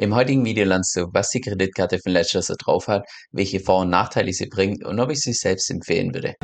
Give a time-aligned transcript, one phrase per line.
[0.00, 3.80] Im heutigen Video lernst du, was die Kreditkarte von Ledger so drauf hat, welche Vor-
[3.80, 6.36] und Nachteile sie bringt und ob ich sie selbst empfehlen würde.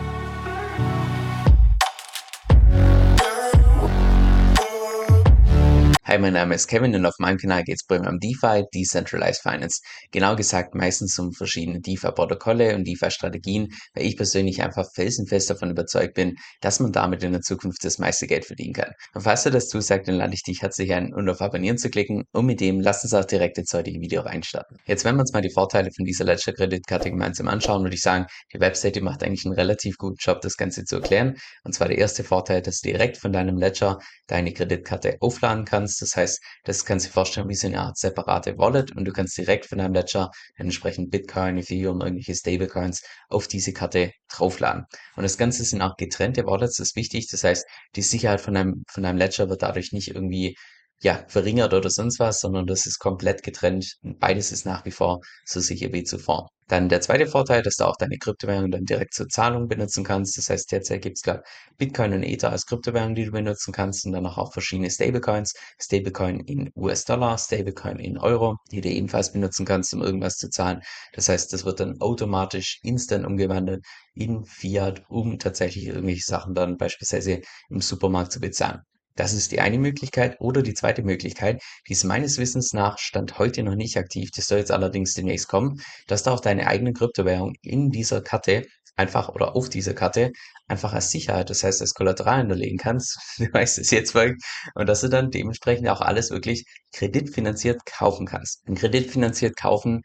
[6.15, 9.43] Hi, mein Name ist Kevin und auf meinem Kanal geht es primär um DeFi, Decentralized
[9.43, 9.81] Finance.
[10.13, 16.15] Genau gesagt meistens um verschiedene DeFi-Protokolle und DeFi-Strategien, weil ich persönlich einfach felsenfest davon überzeugt
[16.15, 18.93] bin, dass man damit in der Zukunft das meiste Geld verdienen kann.
[19.13, 21.91] Und falls du das zusagt, dann lade ich dich herzlich ein, um auf Abonnieren zu
[21.91, 24.77] klicken und mit dem lass uns auch direkt ins heutige Video reinstarten.
[24.87, 28.27] Jetzt wenn wir uns mal die Vorteile von dieser Ledger-Kreditkarte gemeinsam anschauen, würde ich sagen,
[28.53, 31.35] die Webseite macht eigentlich einen relativ guten Job, das Ganze zu erklären.
[31.65, 36.04] Und zwar der erste Vorteil, dass du direkt von deinem Ledger deine Kreditkarte aufladen kannst.
[36.05, 39.13] Das heißt, das kannst du dir vorstellen wie so eine Art separate Wallet und du
[39.13, 44.85] kannst direkt von deinem Ledger entsprechend Bitcoin, Ethereum, irgendwelche Stablecoins auf diese Karte draufladen.
[45.17, 47.29] Und das Ganze sind auch getrennte Wallets, das ist wichtig.
[47.31, 50.57] Das heißt, die Sicherheit von deinem, von deinem Ledger wird dadurch nicht irgendwie
[51.03, 53.97] ja, verringert oder sonst was, sondern das ist komplett getrennt.
[54.03, 56.49] Beides ist nach wie vor so sicher wie zuvor.
[56.67, 60.39] Dann der zweite Vorteil, dass du auch deine Kryptowährung dann direkt zur Zahlung benutzen kannst.
[60.39, 61.43] Das heißt, derzeit gibt es gerade
[61.77, 65.53] Bitcoin und Ether als Kryptowährung, die du benutzen kannst und dann auch verschiedene Stablecoins.
[65.79, 70.81] Stablecoin in US-Dollar, Stablecoin in Euro, die du ebenfalls benutzen kannst, um irgendwas zu zahlen.
[71.13, 73.85] Das heißt, das wird dann automatisch instant umgewandelt
[74.15, 78.81] in Fiat, um tatsächlich irgendwelche Sachen dann beispielsweise im Supermarkt zu bezahlen.
[79.17, 80.37] Das ist die eine Möglichkeit.
[80.41, 84.47] Oder die zweite Möglichkeit, die ist meines Wissens nach Stand heute noch nicht aktiv, das
[84.47, 88.65] soll jetzt allerdings demnächst kommen, dass du auch deine eigene Kryptowährung in dieser Karte
[88.97, 90.33] einfach oder auf dieser Karte
[90.69, 94.43] einfach als Sicherheit, das heißt als Kollateral hinterlegen kannst, du weißt es jetzt folgt,
[94.75, 98.67] und dass du dann dementsprechend auch alles wirklich kreditfinanziert kaufen kannst.
[98.69, 100.03] Und kreditfinanziert kaufen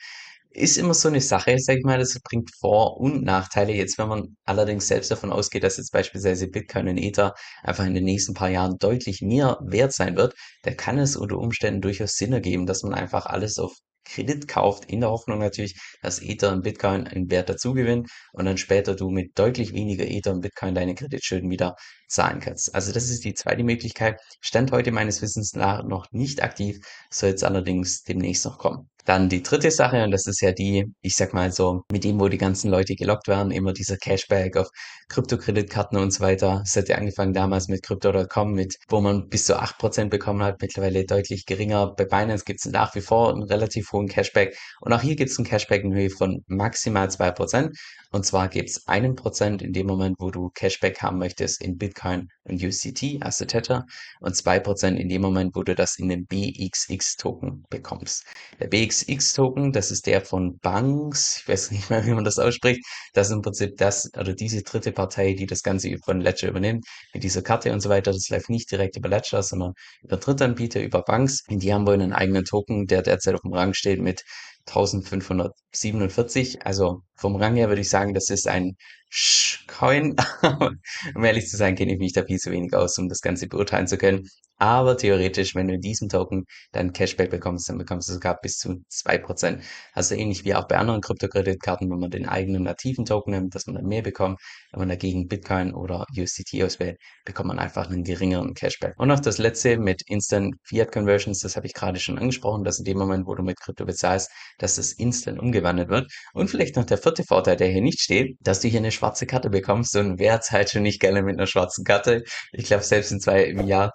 [0.52, 3.74] ist immer so eine Sache, sag ich mal, das bringt Vor- und Nachteile.
[3.74, 7.34] Jetzt, wenn man allerdings selbst davon ausgeht, dass jetzt beispielsweise Bitcoin und Ether
[7.64, 10.34] einfach in den nächsten paar Jahren deutlich mehr wert sein wird,
[10.64, 13.74] dann kann es unter Umständen durchaus Sinn ergeben, dass man einfach alles auf
[14.06, 18.58] Kredit kauft, in der Hoffnung natürlich, dass Ether und Bitcoin einen Wert dazugewinnen und dann
[18.58, 21.76] später du mit deutlich weniger Ether und Bitcoin deine Kreditschulden wieder
[22.08, 22.74] zahlen kannst.
[22.74, 24.20] Also das ist die zweite Möglichkeit.
[24.42, 26.80] Stand heute meines Wissens nach noch nicht aktiv,
[27.12, 28.90] soll jetzt allerdings demnächst noch kommen.
[29.10, 32.20] Dann die dritte Sache, und das ist ja die, ich sag mal so, mit dem,
[32.20, 34.70] wo die ganzen Leute gelockt werden, immer dieser Cashback auf
[35.08, 36.62] Kryptokreditkarten und so weiter.
[36.64, 40.44] Es hat ja angefangen damals mit Crypto.com, mit, wo man bis zu acht Prozent bekommen
[40.44, 41.96] hat, mittlerweile deutlich geringer.
[41.96, 44.56] Bei Binance gibt es nach wie vor einen relativ hohen Cashback.
[44.82, 47.76] Und auch hier gibt es einen Cashback in Höhe von maximal zwei Prozent.
[48.12, 51.78] Und zwar gibt es einen Prozent in dem Moment, wo du Cashback haben möchtest in
[51.78, 53.86] Bitcoin und UCT, also Tether,
[54.20, 58.26] und zwei Prozent in dem Moment, wo du das in den BXX-Token bekommst.
[58.60, 58.68] Der
[59.06, 62.82] BXX-Token, das ist der von Banks, ich weiß nicht mehr, wie man das ausspricht,
[63.14, 66.86] das ist im Prinzip das, oder diese dritte Partei, die das Ganze von Ledger übernimmt,
[67.14, 68.12] mit dieser Karte und so weiter.
[68.12, 71.44] Das läuft nicht direkt über Ledger, sondern über Drittanbieter, über Banks.
[71.50, 74.24] Und die haben wohl einen eigenen Token, der derzeit auf dem Rang steht mit
[74.68, 76.66] 1547.
[76.66, 78.76] Also vom Rang her würde ich sagen, das ist ein
[79.10, 80.16] Sh-Coin.
[81.16, 83.48] um ehrlich zu sein, kenne ich mich da viel zu wenig aus, um das Ganze
[83.48, 84.28] beurteilen zu können.
[84.60, 86.44] Aber theoretisch, wenn du in diesem Token
[86.74, 89.64] dann Cashback bekommst, dann bekommst du sogar bis zu zwei Prozent.
[89.94, 93.68] Also ähnlich wie auch bei anderen Kryptokreditkarten, wenn man den eigenen nativen Token nimmt, dass
[93.68, 94.40] man dann mehr bekommt.
[94.72, 98.94] Wenn man dagegen Bitcoin oder USDT auswählt, bekommt man einfach einen geringeren Cashback.
[98.98, 102.80] Und noch das letzte mit Instant Fiat Conversions, das habe ich gerade schon angesprochen, dass
[102.80, 106.12] in dem Moment, wo du mit Krypto bezahlst, dass das instant umgewandelt wird.
[106.34, 109.26] Und vielleicht noch der vierte Vorteil, der hier nicht steht, dass du hier eine schwarze
[109.26, 109.96] Karte bekommst.
[109.96, 112.24] Und wer zahlt schon nicht gerne mit einer schwarzen Karte?
[112.52, 113.94] Ich glaube, selbst in zwei, im Jahr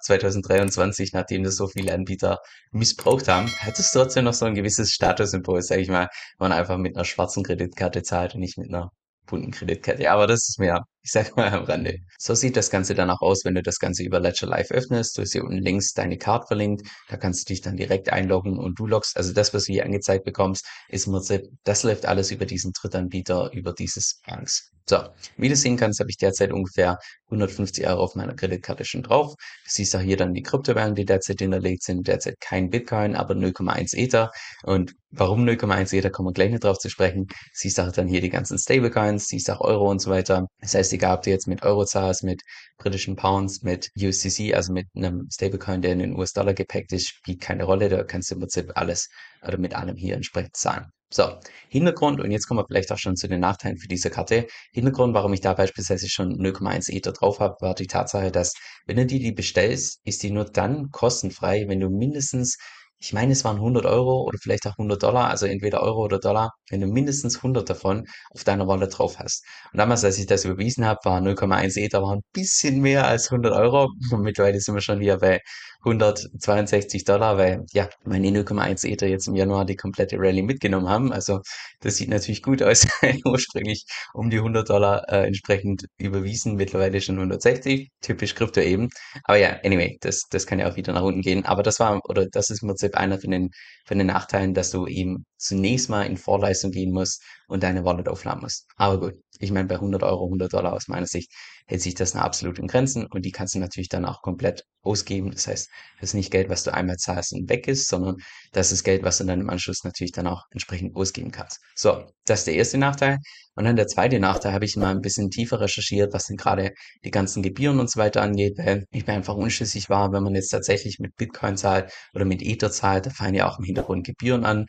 [0.55, 2.39] 2023, nachdem das so viele Anbieter
[2.71, 6.07] missbraucht haben, hat es trotzdem noch so ein gewisses Statussymbol, sage ich mal,
[6.37, 8.91] wenn man einfach mit einer schwarzen Kreditkarte zahlt und nicht mit einer
[9.25, 10.09] bunten Kreditkarte.
[10.11, 11.99] Aber das ist mir ich sag mal am Rande.
[12.17, 15.15] So sieht das Ganze dann auch aus, wenn du das Ganze über Ledger Live öffnest.
[15.15, 16.87] Du hast hier unten links deine Card verlinkt.
[17.09, 19.85] Da kannst du dich dann direkt einloggen und du loggst, also das, was du hier
[19.85, 21.15] angezeigt bekommst, ist im
[21.63, 24.71] das läuft alles über diesen Drittanbieter, über dieses Banks.
[24.87, 24.97] So,
[25.37, 26.99] wie du sehen kannst, habe ich derzeit ungefähr
[27.31, 29.33] 150 Euro auf meiner Kreditkarte schon drauf.
[29.35, 32.07] Du siehst auch hier dann die Kryptowährungen, die derzeit hinterlegt sind.
[32.07, 34.31] Derzeit kein Bitcoin, aber 0,1 Ether.
[34.63, 37.25] Und warum 0,1 Ether, kommen wir gleich noch drauf zu sprechen.
[37.51, 40.45] Siehst auch dann hier die ganzen Stablecoins, siehst auch Euro und so weiter.
[40.59, 41.85] Das heißt, egal ob du jetzt mit Euro
[42.23, 42.41] mit
[42.77, 47.41] britischen Pounds, mit USDC, also mit einem Stablecoin, der in den US-Dollar gepackt ist, spielt
[47.41, 47.89] keine Rolle.
[47.89, 49.09] Da kannst du im Prinzip alles
[49.43, 50.87] oder mit allem hier entsprechend zahlen.
[51.11, 51.37] So,
[51.69, 54.47] Hintergrund, und jetzt kommen wir vielleicht auch schon zu den Nachteilen für diese Karte.
[54.73, 58.53] Hintergrund, warum ich da beispielsweise schon 0,1 Ether drauf habe, war die Tatsache, dass
[58.85, 62.57] wenn du die, die bestellst, ist die nur dann kostenfrei, wenn du mindestens
[62.97, 66.19] ich meine, es waren 100 Euro oder vielleicht auch 100 Dollar, also entweder Euro oder
[66.19, 69.45] Dollar, wenn du mindestens 100 davon auf deiner Wallet drauf hast.
[69.71, 73.31] Und damals, als ich das überwiesen habe, war 0,1 Ether war ein bisschen mehr als
[73.31, 73.89] 100 Euro.
[74.11, 75.41] Und mittlerweile sind wir schon hier bei
[75.85, 81.13] 162 Dollar, weil ja, meine 0,1 Ether jetzt im Januar die komplette Rallye mitgenommen haben.
[81.13, 81.41] Also
[81.81, 82.87] das sieht natürlich gut aus.
[83.25, 87.89] Ursprünglich um die 100 Dollar äh, entsprechend überwiesen, mittlerweile schon 160.
[88.01, 88.89] Typisch Krypto eben.
[89.23, 91.45] Aber ja, anyway, das, das kann ja auch wieder nach unten gehen.
[91.45, 93.49] Aber das war, oder das ist im Prinzip einer von den,
[93.85, 98.07] von den Nachteilen, dass du eben zunächst mal in Vorleistung gehen musst und deine Wallet
[98.07, 98.67] aufladen musst.
[98.77, 101.31] Aber gut, ich meine, bei 100 Euro, 100 Dollar aus meiner Sicht
[101.67, 105.31] hält sich das nach absoluten Grenzen und die kannst du natürlich dann auch komplett ausgeben.
[105.31, 108.17] Das heißt, das ist nicht Geld, was du einmal zahlst und weg ist, sondern
[108.51, 111.59] das ist Geld, was du dann im Anschluss natürlich dann auch entsprechend ausgeben kannst.
[111.75, 113.17] So, das ist der erste Nachteil.
[113.55, 116.73] Und dann der zweite Nachteil habe ich mal ein bisschen tiefer recherchiert, was denn gerade
[117.03, 120.35] die ganzen Gebühren und so weiter angeht, weil ich mir einfach unschlüssig war, wenn man
[120.35, 124.05] jetzt tatsächlich mit Bitcoin zahlt oder mit Ether zahlt, da fallen ja auch im Hintergrund
[124.05, 124.65] Gebühren an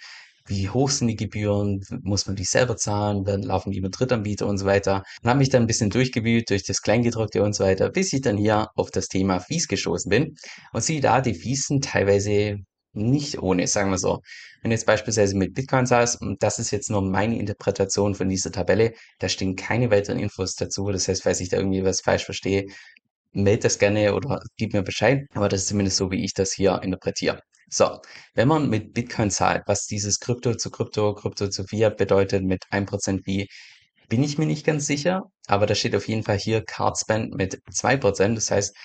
[0.47, 4.47] wie hoch sind die Gebühren, muss man die selber zahlen, werden, laufen die über Drittanbieter
[4.47, 5.03] und so weiter.
[5.23, 8.23] Und habe mich dann ein bisschen durchgewühlt durch das Kleingedruckte und so weiter, bis ich
[8.23, 10.37] dann hier auf das Thema Fees gestoßen bin.
[10.73, 12.59] Und siehe da, die Fees sind teilweise
[12.93, 14.21] nicht ohne, sagen wir so.
[14.63, 18.29] Wenn du jetzt beispielsweise mit Bitcoin zahlst, und das ist jetzt nur meine Interpretation von
[18.29, 20.91] dieser Tabelle, da stehen keine weiteren Infos dazu.
[20.91, 22.67] Das heißt, falls ich da irgendwie was falsch verstehe,
[23.33, 25.27] meld das gerne oder gib mir Bescheid.
[25.35, 27.41] Aber das ist zumindest so, wie ich das hier interpretiere.
[27.69, 28.01] So,
[28.35, 32.65] wenn man mit Bitcoin zahlt, was dieses Krypto zu Krypto, Krypto zu Fiat bedeutet mit
[32.71, 33.49] 1% wie,
[34.09, 37.35] bin ich mir nicht ganz sicher, aber da steht auf jeden Fall hier Card Spend
[37.35, 38.35] mit 2%.
[38.35, 38.77] Das heißt,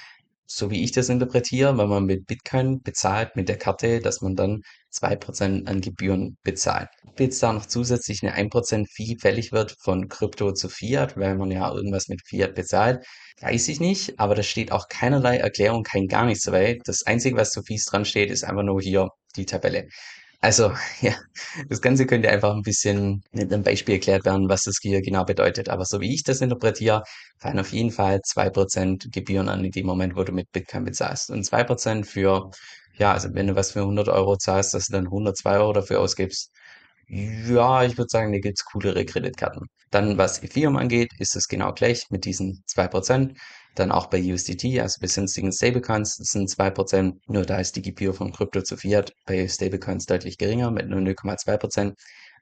[0.45, 4.35] so wie ich das interpretiere, wenn man mit Bitcoin bezahlt mit der Karte, dass man
[4.35, 4.61] dann
[4.93, 6.89] 2% an Gebühren bezahlt.
[7.07, 11.37] Ob jetzt da noch zusätzlich eine 1% Fee fällig wird von Krypto zu Fiat, weil
[11.37, 13.05] man ja irgendwas mit Fiat bezahlt,
[13.39, 16.79] weiß ich nicht, aber da steht auch keinerlei Erklärung, kein gar nichts dabei.
[16.85, 19.87] Das Einzige, was zu Fees dran steht, ist einfach nur hier die Tabelle.
[20.41, 21.13] Also, ja,
[21.69, 25.23] das Ganze könnte einfach ein bisschen mit einem Beispiel erklärt werden, was das hier genau
[25.23, 25.69] bedeutet.
[25.69, 27.03] Aber so wie ich das interpretiere,
[27.37, 30.85] fallen auf jeden Fall zwei Prozent Gebühren an in dem Moment, wo du mit Bitcoin
[30.85, 31.29] bezahlst.
[31.29, 32.49] Und zwei Prozent für,
[32.97, 35.99] ja, also wenn du was für 100 Euro zahlst, dass du dann 102 Euro dafür
[35.99, 36.51] ausgibst.
[37.13, 39.67] Ja, ich würde sagen, da gibt's coolere Kreditkarten.
[39.91, 43.37] Dann, was Ethereum angeht, ist es genau gleich mit diesen zwei Prozent.
[43.75, 47.19] Dann auch bei USDT, also bei sonstigen Stablecoins, sind 2%.
[47.27, 51.01] Nur da ist die Gebühr von Krypto zu Fiat bei Stablecoins deutlich geringer mit nur
[51.01, 51.95] 0,2%.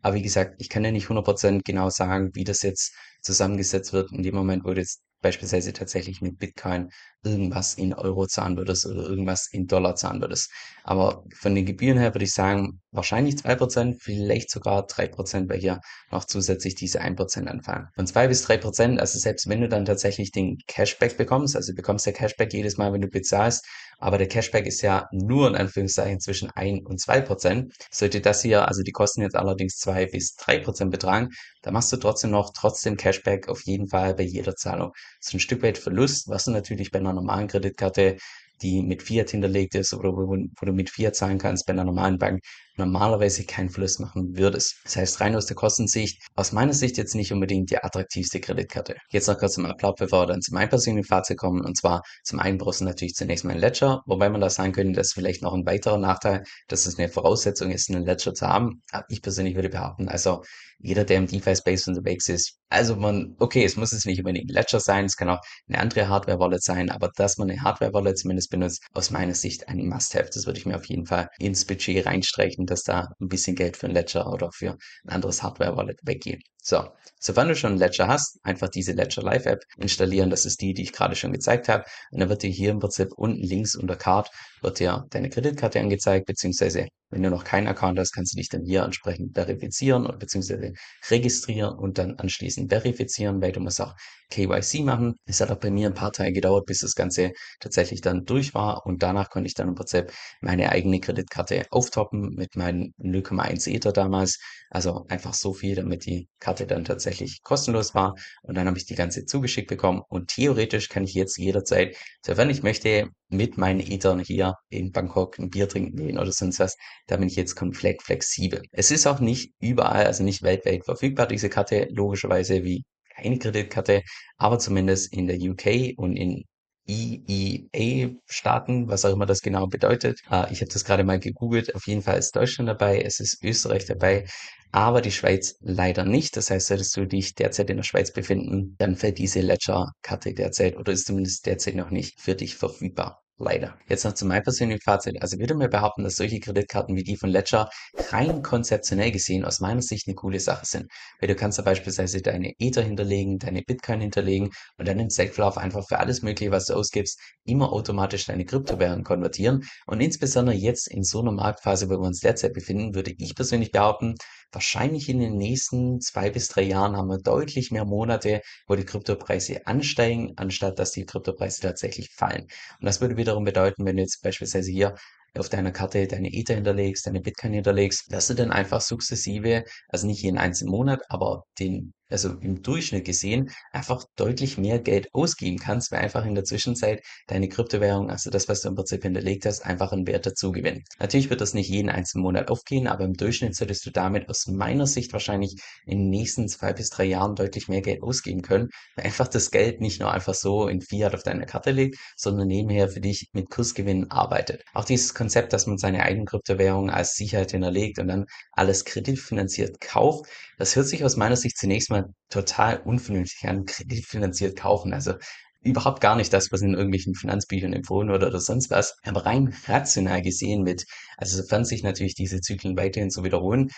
[0.04, 4.12] Aber wie gesagt, ich kann ja nicht 100% genau sagen, wie das jetzt zusammengesetzt wird
[4.12, 6.90] in dem Moment, wo du jetzt beispielsweise tatsächlich mit Bitcoin
[7.24, 10.52] irgendwas in Euro zahlen würdest oder irgendwas in Dollar zahlen würdest.
[10.84, 15.50] Aber von den Gebühren her würde ich sagen, wahrscheinlich zwei Prozent, vielleicht sogar drei Prozent,
[15.50, 15.82] weil hier
[16.12, 17.88] noch zusätzlich diese ein Prozent anfallen.
[17.96, 21.74] Von zwei bis drei Prozent, also selbst wenn du dann tatsächlich den Cashback bekommst, also
[21.74, 23.66] du bekommst ja Cashback jedes Mal, wenn du bezahlst,
[24.00, 27.74] aber der Cashback ist ja nur in Anführungszeichen zwischen ein und zwei Prozent.
[27.92, 31.30] Sollte das hier, also die Kosten jetzt allerdings zwei bis drei Prozent betragen,
[31.62, 34.94] da machst du trotzdem noch trotzdem Cashback auf jeden Fall bei jeder Zahlung.
[35.20, 38.18] Ist ein Stück weit Verlust, was du natürlich bei einer normalen Kreditkarte
[38.62, 41.86] die mit Fiat hinterlegt ist oder wo, wo du mit Fiat zahlen kannst bei einer
[41.86, 42.42] normalen Bank,
[42.78, 44.78] normalerweise keinen Verlust machen würdest.
[44.86, 48.96] Das heißt, rein aus der Kostensicht, aus meiner Sicht jetzt nicht unbedingt die attraktivste Kreditkarte.
[49.12, 51.64] Jetzt noch kurz zum Ablauf, bevor wir dann zum einpersönlichen Fahrzeug kommen.
[51.64, 54.72] Und zwar zum einen brauchst du natürlich zunächst mal ein Ledger, wobei man da sagen
[54.72, 58.48] könnte, dass vielleicht noch ein weiterer Nachteil, dass es eine Voraussetzung ist, einen Ledger zu
[58.48, 58.82] haben.
[59.10, 60.42] Ich persönlich würde behaupten, also
[60.82, 64.54] jeder, der im DeFi-Space unterwegs ist, also man, okay, es muss jetzt nicht unbedingt ein
[64.54, 68.49] Ledger sein, es kann auch eine andere Hardware-Wallet sein, aber dass man eine Hardware-Wallet zumindest
[68.50, 70.30] benutzt, aus meiner Sicht ein Must-Have.
[70.34, 73.78] Das würde ich mir auf jeden Fall ins Budget reinstreichen, dass da ein bisschen Geld
[73.78, 76.44] für ein Ledger oder für ein anderes Hardware-Wallet weggeht.
[76.70, 76.88] So,
[77.20, 80.30] sofern du schon ein Ledger hast, einfach diese Ledger Live App installieren.
[80.30, 81.84] Das ist die, die ich gerade schon gezeigt habe.
[82.12, 84.30] Und dann wird dir hier im Prinzip unten links unter Card
[84.62, 88.50] wird dir deine Kreditkarte angezeigt, beziehungsweise wenn du noch keinen Account hast, kannst du dich
[88.50, 90.74] dann hier entsprechend verifizieren oder beziehungsweise
[91.10, 93.96] registrieren und dann anschließend verifizieren, weil du musst auch
[94.30, 95.16] KYC machen.
[95.26, 98.54] Es hat auch bei mir ein paar Tage gedauert, bis das Ganze tatsächlich dann durch
[98.54, 100.12] war und danach konnte ich dann im Prinzip
[100.42, 104.38] meine eigene Kreditkarte auftoppen mit meinen 0,1 Ether damals.
[104.70, 108.86] Also einfach so viel, damit die Karte dann tatsächlich kostenlos war und dann habe ich
[108.86, 113.80] die ganze zugeschickt bekommen und theoretisch kann ich jetzt jederzeit, sofern ich möchte, mit meinen
[113.80, 116.76] Ethern hier in Bangkok ein Bier trinken gehen oder sonst was.
[117.08, 118.64] Da bin ich jetzt komplett flexibel.
[118.72, 122.84] Es ist auch nicht überall, also nicht weltweit verfügbar, diese Karte, logischerweise wie
[123.16, 124.02] keine Kreditkarte,
[124.38, 126.46] aber zumindest in der UK und in
[126.90, 130.22] EEA-Staaten, was auch immer das genau bedeutet.
[130.32, 131.76] Äh, ich habe das gerade mal gegoogelt.
[131.76, 134.26] Auf jeden Fall ist Deutschland dabei, es ist Österreich dabei,
[134.72, 136.36] aber die Schweiz leider nicht.
[136.38, 140.78] Das heißt, solltest du dich derzeit in der Schweiz befinden, dann fällt diese Ledger-Karte derzeit
[140.78, 143.22] oder ist zumindest derzeit noch nicht für dich verfügbar.
[143.42, 143.78] Leider.
[143.88, 145.22] Jetzt noch zu meinem persönlichen Fazit.
[145.22, 147.70] Also würde mir behaupten, dass solche Kreditkarten wie die von Ledger
[148.10, 150.92] rein konzeptionell gesehen aus meiner Sicht eine coole Sache sind.
[151.22, 155.58] Weil du kannst da beispielsweise deine Ether hinterlegen, deine Bitcoin hinterlegen und dann im Safe
[155.58, 159.64] einfach für alles Mögliche, was du ausgibst, immer automatisch deine Kryptowährung konvertieren.
[159.86, 163.72] Und insbesondere jetzt in so einer Marktphase, wo wir uns derzeit befinden, würde ich persönlich
[163.72, 164.16] behaupten,
[164.52, 168.86] wahrscheinlich in den nächsten zwei bis drei Jahren haben wir deutlich mehr Monate, wo die
[168.86, 172.44] Kryptopreise ansteigen, anstatt dass die Kryptopreise tatsächlich fallen.
[172.44, 174.96] Und das würde wiederum bedeuten, wenn du jetzt beispielsweise hier
[175.38, 180.08] auf deiner Karte deine Ether hinterlegst, deine Bitcoin hinterlegst, dass du dann einfach sukzessive, also
[180.08, 185.58] nicht jeden einzelnen Monat, aber den also im Durchschnitt gesehen, einfach deutlich mehr Geld ausgeben
[185.58, 189.46] kannst, weil einfach in der Zwischenzeit deine Kryptowährung, also das, was du im Prinzip hinterlegt
[189.46, 190.84] hast, einfach einen Wert dazu gewinnt.
[191.00, 194.48] Natürlich wird das nicht jeden einzelnen Monat aufgehen, aber im Durchschnitt solltest du damit aus
[194.48, 198.70] meiner Sicht wahrscheinlich in den nächsten zwei bis drei Jahren deutlich mehr Geld ausgeben können,
[198.96, 202.48] weil einfach das Geld nicht nur einfach so in Fiat auf deiner Karte liegt, sondern
[202.48, 204.64] nebenher für dich mit Kursgewinnen arbeitet.
[204.74, 209.80] Auch dieses Konzept, dass man seine eigenen Kryptowährungen als Sicherheit hinterlegt und dann alles kreditfinanziert
[209.80, 210.26] kauft,
[210.58, 211.99] das hört sich aus meiner Sicht zunächst mal
[212.30, 214.94] total unvernünftig an, kreditfinanziert kaufen.
[214.94, 215.14] Also
[215.62, 218.98] überhaupt gar nicht das, was in irgendwelchen Finanzbüchern empfohlen wird oder sonst was.
[219.04, 220.86] Aber rein rational gesehen mit,
[221.18, 223.70] also sofern sich natürlich diese Zyklen weiterhin so wiederholen,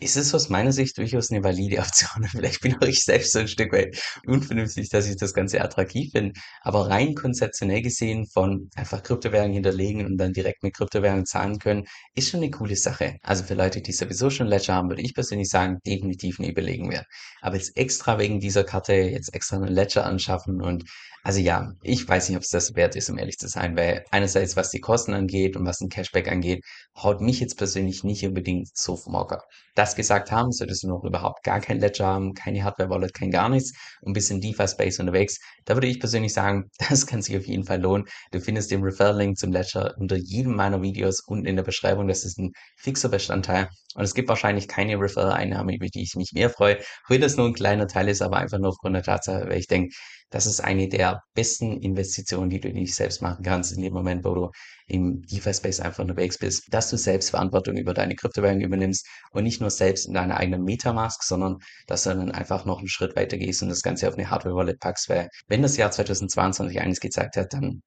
[0.00, 2.24] ist es aus meiner Sicht durchaus eine valide Option.
[2.30, 6.10] Vielleicht bin auch ich selbst so ein Stück weit unvernünftig, dass ich das Ganze attraktiv
[6.12, 6.38] finde.
[6.62, 11.84] Aber rein konzeptionell gesehen von einfach Kryptowährungen hinterlegen und dann direkt mit Kryptowährungen zahlen können,
[12.14, 13.16] ist schon eine coole Sache.
[13.22, 16.90] Also für Leute, die sowieso schon Ledger haben, würde ich persönlich sagen, definitiv eine Überlegung
[16.90, 17.06] wert.
[17.40, 20.84] Aber jetzt extra wegen dieser Karte jetzt extra eine Ledger anschaffen und
[21.26, 24.04] also ja, ich weiß nicht, ob es das wert ist, um ehrlich zu sein, weil
[24.12, 26.64] einerseits, was die Kosten angeht und was ein Cashback angeht,
[26.96, 29.42] haut mich jetzt persönlich nicht unbedingt so vom Hocker.
[29.74, 33.48] Das gesagt haben, solltest du noch überhaupt gar kein Ledger haben, keine Hardware-Wallet, kein gar
[33.48, 35.38] nichts und ein bisschen DeFi-Space unterwegs.
[35.64, 38.06] Da würde ich persönlich sagen, das kann sich auf jeden Fall lohnen.
[38.32, 42.08] Du findest den Referral-Link zum Ledger unter jedem meiner Videos unten in der Beschreibung.
[42.08, 43.68] Das ist ein fixer Bestandteil.
[43.96, 46.78] Und es gibt wahrscheinlich keine Referral-Einnahme, über die ich mich mehr freue.
[47.08, 49.68] Wenn das nur ein kleiner Teil ist, aber einfach nur aufgrund der Tatsache, weil ich
[49.68, 49.94] denke,
[50.30, 54.24] das ist eine der besten Investitionen, die du nicht selbst machen kannst, in dem Moment,
[54.24, 54.50] wo du
[54.86, 59.60] im DeFi-Space einfach unterwegs bist, dass du selbst Verantwortung über deine Kryptowährung übernimmst und nicht
[59.60, 63.38] nur selbst in deiner eigenen Metamask, sondern dass du dann einfach noch einen Schritt weiter
[63.38, 67.36] gehst und das Ganze auf eine Hardware-Wallet packst, weil wenn das Jahr 2022 eines gezeigt
[67.36, 67.82] hat, dann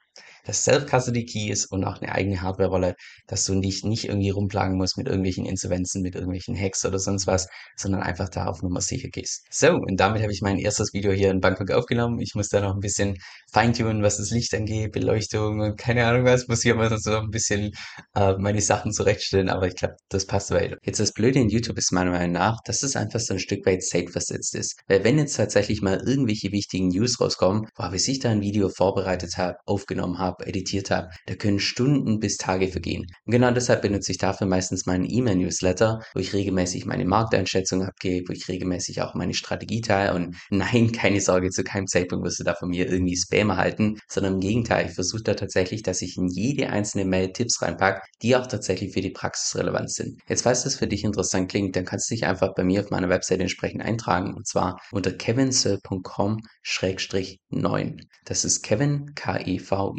[0.45, 2.95] das Self-Custody-Key ist und auch eine eigene Hardware-Wallet,
[3.27, 7.27] dass du dich nicht irgendwie rumplagen musst mit irgendwelchen Insolvenzen, mit irgendwelchen Hacks oder sonst
[7.27, 9.45] was, sondern einfach da auf Nummer sicher gehst.
[9.51, 12.19] So, und damit habe ich mein erstes Video hier in Bangkok aufgenommen.
[12.19, 13.17] Ich muss da noch ein bisschen
[13.51, 17.29] feintunen, was das Licht angeht, Beleuchtung und keine Ahnung was, muss ich aber so ein
[17.29, 17.71] bisschen
[18.15, 20.77] äh, meine Sachen zurechtstellen, aber ich glaube, das passt weiter.
[20.83, 23.65] Jetzt das Blöde in YouTube ist meiner Meinung nach, dass es einfach so ein Stück
[23.65, 24.79] weit safe versetzt ist.
[24.88, 28.69] Weil wenn jetzt tatsächlich mal irgendwelche wichtigen News rauskommen, wo ich sich da ein Video
[28.69, 31.09] vorbereitet habe, aufgenommen aufgenommen habe, editiert habe.
[31.25, 33.05] Da können Stunden bis Tage vergehen.
[33.25, 38.29] Und genau deshalb benutze ich dafür meistens meinen E-Mail-Newsletter, wo ich regelmäßig meine Markteinschätzung abgebe,
[38.29, 40.13] wo ich regelmäßig auch meine Strategie teile.
[40.15, 43.97] Und nein, keine Sorge, zu keinem Zeitpunkt wirst du da von mir irgendwie Spam erhalten,
[44.07, 48.01] sondern im Gegenteil, ich versuche da tatsächlich, dass ich in jede einzelne Mail Tipps reinpacke,
[48.21, 50.19] die auch tatsächlich für die Praxis relevant sind.
[50.27, 52.89] Jetzt, falls das für dich interessant klingt, dann kannst du dich einfach bei mir auf
[52.89, 58.01] meiner Website entsprechend eintragen und zwar unter kevinsoe.com-9.
[58.25, 59.99] Das ist Kevin, K-E-V-I